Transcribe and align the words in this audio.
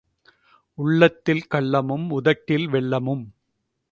உள்ளத்தில் 0.77 1.43
கள்ளமும், 1.51 2.09
உதட்டில் 2.09 2.67
வெல்லமும். 2.69 3.23